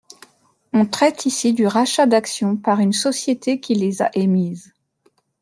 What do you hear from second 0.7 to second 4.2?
On traite ici du rachat d’actions par une société qui les a